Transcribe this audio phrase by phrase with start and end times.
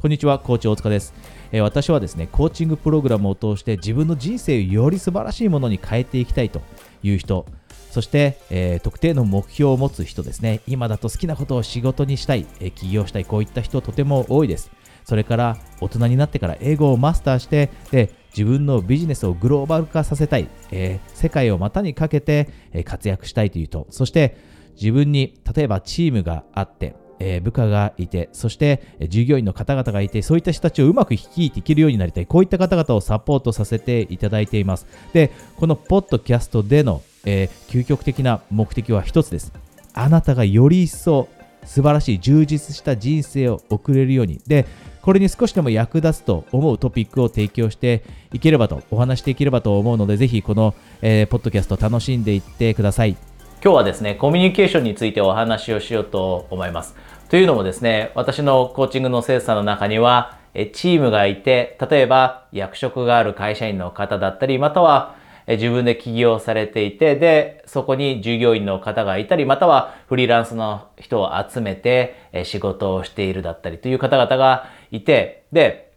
[0.00, 1.12] こんにちは、コーチ大塚です。
[1.52, 6.62] え、私はですね、コーチングプログラムを通して自分の人生をより素晴らしいものに変えていきたいと
[7.02, 7.44] いう人、
[7.90, 14.70] そして、えー、特定の目標を持つ人ですね、今だと好きなことを仕事にしたい、え、起業したい、こういった人とても多いです。
[15.04, 24.38] それから大人になってから英語をマスターして、で自分のビジネスをグローバル化させたい、えー、世界を股にかけて、え活躍したいという人、そして
[24.76, 32.26] 自分に例えばチームがあって、えー、部下がいて、そして従業員の方々がいて、そういった人たちをうまく率いていけるようになりたい。
[32.26, 34.86] こういった方々をサポートさせていただいています。
[35.12, 39.52] で、このポッドキャストでの、えー、究極的な目的は一つです。
[39.92, 41.28] あなたがより一層
[41.64, 44.40] 素晴らしい充実した人生を送れるように。
[44.46, 44.66] で、
[45.02, 53.16] これに少しでも役立つと思うトピックを提供していければと、お話していければと思うので、ぜひこの、えー、ポッドキャスト楽しんでいってください。
[53.62, 56.96] 今日はですね、コミュニケーションについてお話をしようと思います。
[57.30, 60.36] というのもですね、私のコーチングの精査の中には、
[60.72, 65.14] チームがいて、例えば役職がある会社員の方だったり、または
[65.46, 75.92] 自分で起業されていて、で、そこに従業員の方がいたり、またはフリーランスの人を集めて仕事をしているだったりという方々がいて、で、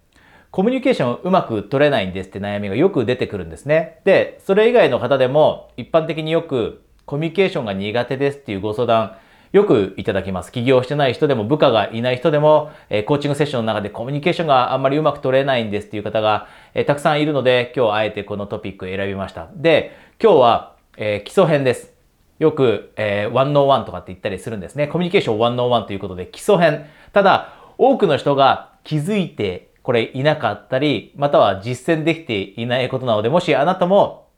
[0.51, 4.01] コミュニケーションをうまく取れないんですって悩みがよく出てくるんですね。
[4.03, 9.15] で、それ以外の方でも一般的によくコミュニケーションが苦手ですっていうご相談
[9.53, 10.51] よくいただきます。
[10.51, 19.49] 起業してない人でも部下がいない人でも、えー、コーチングセッションの中でコミュニケーションがあんまりうまく取れないんですっていう方が、えー、たくさんいるので、今日あえてこのトピックを選びました。
[19.53, 21.93] で、今日は、えー、基礎編です。
[22.39, 24.87] よく、えー、101とかって言ったりするんですね。
[24.87, 26.87] コミュニケーション101ということで基礎編。
[27.11, 34.29] ただ、多くの人が気づいてこれいなかったり、または実践できていないことなので、もしあなたも、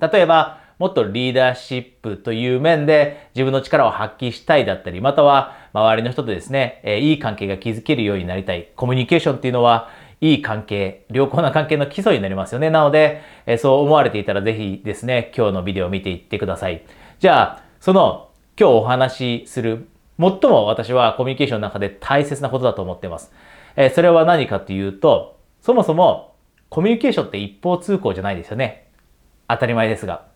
[0.00, 8.68] 例えば、もっとリーダーシップという面で自分の力を発揮したいだったり、または周りの人とですね、えいい関係が築けるようになりたい。
[8.76, 9.88] コミュニケーションっていうのは、
[10.20, 12.70] いい関係、良好な関係の基礎になりますよね。
[12.70, 16.82] なので、えそう思われていたらぜひですね、今日のビデオを見ていってください。
[17.20, 18.28] じゃあ、その
[18.58, 23.32] 今日お話しする、最も私はコミュニケーションの中で大切なことだと思っています。
[23.76, 26.34] えそれは何かというと、そもそも
[26.70, 28.88] コミュニケーションって一方通行じゃないですよね。
[29.48, 30.35] 当たり前ですが。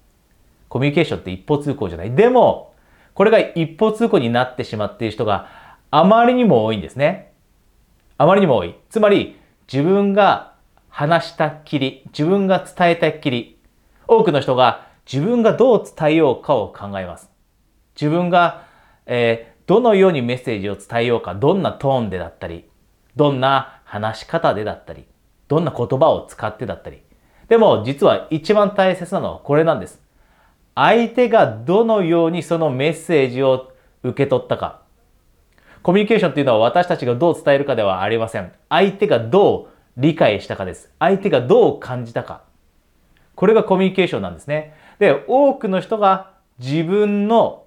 [0.70, 2.14] コミュニケーションって一方通行じゃない。
[2.14, 2.74] でも、
[3.14, 5.48] これが一方通行になってしまっている人が
[5.90, 7.32] あまりにも多いんですね。
[8.16, 8.76] あまりにも多い。
[8.88, 9.36] つまり、
[9.70, 10.54] 自分が
[10.88, 13.58] 話したっきり、自分が伝えたっきり、
[14.06, 17.30] 多くの人が自分がどう伝えようかを考えます。
[18.00, 18.64] 自分が、
[19.06, 22.70] えー、どのようにメッセージを伝えようか、どんなトーンでだったり、
[23.16, 25.04] どんな話し方でだったり、
[25.48, 27.02] どんな言葉を使ってだったり。
[27.48, 30.00] でも実は一番大切なのはこれなんです。
[30.82, 33.70] 相手がどのようにそのメッセージを
[34.02, 34.80] 受け取ったか。
[35.82, 38.50] コミュニケーションっていうのは私たちがどう伝えるかではありません。
[38.70, 40.90] 相手がどう理解したかです。
[40.98, 42.44] 相手がどう感じたか。
[43.34, 44.74] これがコミュニケーションなんですね。
[44.98, 47.64] で、多くの人が自分の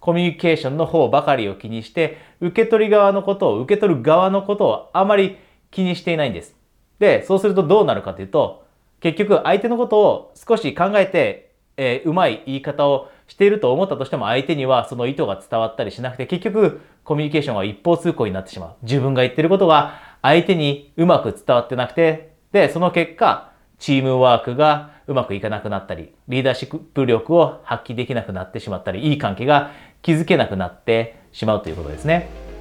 [0.00, 5.36] コミュニケーションの方ばかりを気にして、受け取り側のことを、受け取る側のことをあまり
[5.70, 6.56] 気にしていないんです。
[6.98, 8.64] で、そうするとどうなるかというと、
[9.00, 18.74] 結局相手のことを少し考えてえー、うまい言い方をしていると思ったとしても相手にはその意図が伝わったりしなくて結局コミュニケーションは一方通行になってしまう。
[18.82, 32.53] 自分が言ってることが相手にうまく伝わってなくてで、その結果チームワークがうまくいかなくなったり、リーダーシップ力を発揮できなくなってしまったり、いい関係が築けなくなってしまうということですね。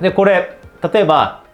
[0.00, 0.58] で、これ、
[0.92, 1.44] 例えば、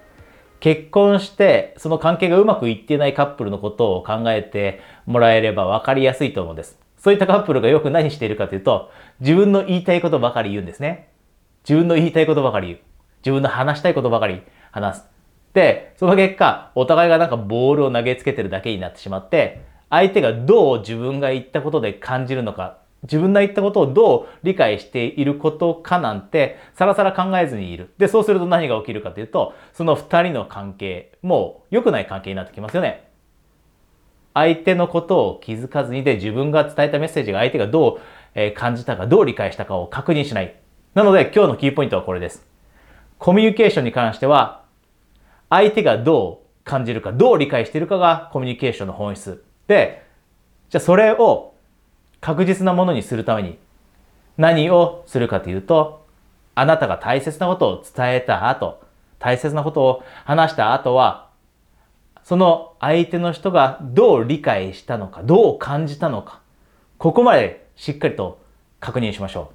[0.60, 6.78] 結婚してその関係がうまくいっていないカップルのことを考えてもらえれば分かりやすいと思うんです。
[6.98, 8.90] そういったカップルがよく何しているかというと、
[9.20, 11.08] 自分の言いたいことばかり言うんですね。
[11.66, 12.80] 自分の言いたいことばかり言う。
[13.22, 15.04] 自分の話したいことばかり話す。
[15.54, 27.92] で、その結果、お互いがなんかボールを投げつけてるだけになってしまって、相手がどう自分が言ったことで感じるのか自分の言ったことをどう理解していることかなんて、さらさら考えずにいる。
[27.98, 33.08] で、そうすると何が起きるかというと、その二人の関係、もう良くない関係になってきますよね。
[34.34, 38.00] 相手のことを気づかずにで、自分が伝えたメッセージが相手がど
[38.36, 40.54] う感じたか、どう理解したかを確認しない。
[40.94, 42.46] なので、今日のキーポイントはこれです。
[43.18, 44.64] コミュニケーションに関しては、
[45.48, 49.44] 相手がどう感じるか、どう理解しているかがコミュニケーションの本質。
[49.66, 50.04] で、
[50.68, 51.49] じゃあそれを
[52.20, 53.58] 確実なものにするために
[54.36, 56.06] 何をするかというと、
[56.54, 58.82] あなたが大切なことを伝えた後、
[59.18, 61.28] 大切なことを話した後は、
[62.24, 66.40] その相手の人がどう理解したのか、どう感じたのか、
[66.98, 68.38] ここまでしっかりと
[68.80, 69.54] 確認しましょう。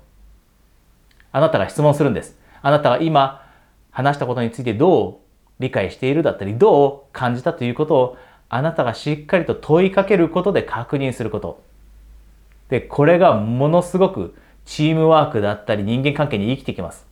[1.32, 2.40] あなたが質問するんです。
[2.62, 3.46] あなたが今
[3.92, 5.16] 話したことについてどう
[5.60, 8.18] 理解しているだったり、どう感じたということを
[8.50, 11.65] あなたがしっかりと問いかけることで確認すること。
[12.70, 14.36] で、これがものすごく
[14.66, 17.06] チームワークだったり人間関係に生きてきます。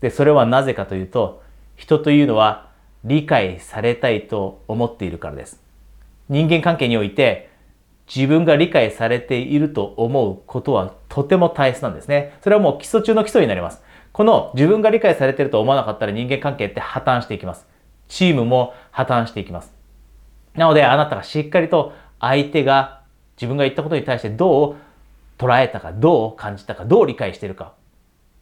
[0.00, 1.42] で、それはなぜかというと、
[1.76, 2.68] 人というのは
[3.04, 5.60] 理解されたいと思っているからです。
[6.28, 7.50] 人間関係において
[8.12, 12.38] 自分が理解されていると思うことはとても大切なんですね。
[12.42, 13.82] それはもう基礎中の基礎になります。
[14.12, 17.66] この自分が理解されていると思わなかったら人間関係って破綻していきます。
[18.08, 19.74] チームも破綻していきます。
[20.54, 23.00] なのであなたがしっかりと相手が
[23.36, 24.76] 自分が言ったことに対してどう
[25.38, 27.72] 捉えたか、どう感じたか、どう理解しているか。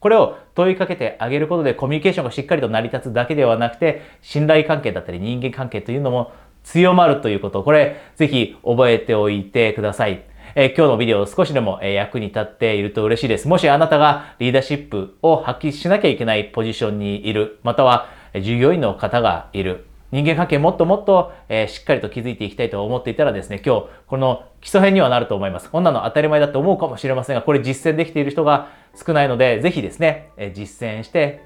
[0.00, 6.32] これを問いかけてあげることでコミュニケーションがしっかりと成り立つだけではなくて、信頼関係だったり人間関係というのも
[6.64, 10.24] 強まるということ、これぜひ覚えておいてください。
[10.54, 13.48] えー、今日のビデオ少しでも、え役に立っていると嬉しいです。
[13.48, 25.70] もしあなたがリーダーシップを発揮しなきゃいけないポジションにいる、または従業員の方がいる、人間関係もっともっと、えー、しっかりと築いていきたいと思っていたらですね、今日この基礎編にはなると思います。
[25.70, 31.41] こんなの当たり前だと思うかもしれませんが、これ実践できている人が少ないので、ぜひですね、え、実践して、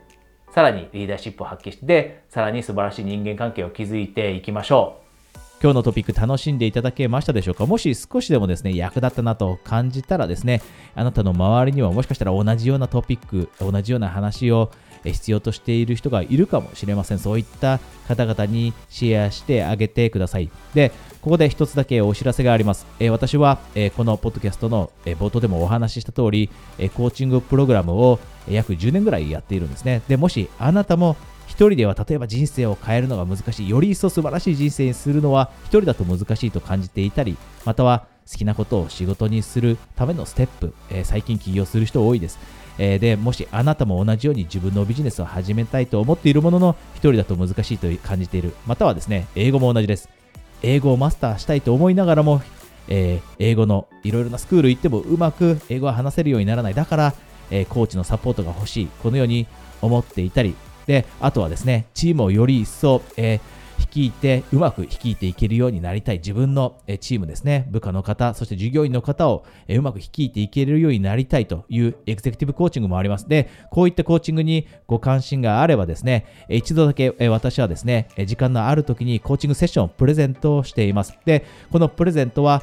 [0.51, 5.07] さらにリーダーシップを発揮して、さらに素晴らしい人間関係を築いていきましょう。
[5.63, 7.65] 今日のトピック楽しんでいただけましたでしょうか？
[7.65, 10.61] もし少しでもですね、役立ったなと感じたらですね、
[10.95, 14.71] あなたの周りにはもしかしたら同じようなトピック、同じような話を
[15.13, 17.19] 必要としている人がいるかもしれません。
[17.19, 20.51] そういった方々にシェアしてあげてください。
[20.75, 22.87] で、ここで一つだけお知らせがあります。
[23.01, 30.03] え私は、えこのポッドキャストの、え冒頭でもお話しした通り、えコーチングプログラムを約10年ぐらいやっているんですね。
[30.09, 31.17] で、もしあなたも
[31.47, 42.39] 一人では例えば人生を変えるのが難しい、より一層素晴らしい人生にするのは一人だと難しいと感じていたり、または好きなことを仕事にするためのステップ、えー、最近起業する人多いです。
[42.79, 48.55] えー、で、もしあなたも同じように自分のビジネスを始めたいと思っているものの、一人だと難しいと感じている。
[48.67, 50.09] またはですね、英語も同じです。
[50.63, 52.43] 英語をマスターしたいと思いながらも、
[52.89, 56.75] えー、英語のいろいろなスクール行ってもうまく英語が話せるようにならない。
[56.75, 57.15] だから、
[57.51, 58.89] え、コーチのサポートが欲しい。
[59.03, 59.47] このように
[59.81, 60.57] 思っていたり、
[60.87, 73.29] で、あとはですね、チームをより一層、えー率いて、うまく率いていけるようになりたい自分のチームですね、部下の方、そして従業員の方をうまく率いていけるようになりたいというエグゼクティブコーチングもあります。
[73.29, 81.17] で、こういったコーチングにご関心があればですね、一度だけ私はですね、時間のある時にコーチングセッションをプレゼントしています。
[81.25, 82.61] で、このプレゼントは、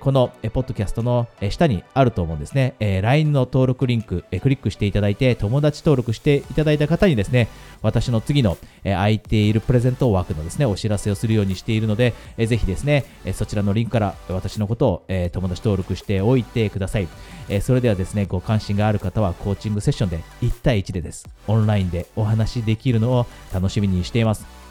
[0.00, 2.74] このポッドキャストの下にあると思うんですね。
[3.02, 7.48] LINE の登録リンク、クリックしていただいて、友達登録していただいた方にですね、
[7.82, 17.08] 私の次の空いているプレゼント枠のですね、ねお知らせをするようにしているので、えぜひですね、えそちらのリンクから私のことを、え友達登録しておいてください、
[17.48, 21.26] えそれではですね、ご関心がある方はコーチングセッションで1対1でです。
[21.46, 24.65] オンラインでお話しできるのを楽しみにしています。